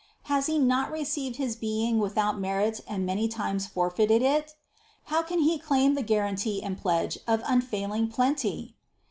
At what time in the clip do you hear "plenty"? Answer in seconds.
8.07-8.73